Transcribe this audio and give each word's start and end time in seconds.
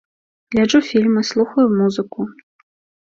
Гляджу 0.53 0.81
фільмы, 0.89 1.23
слухаю 1.33 1.67
музыку. 1.77 2.21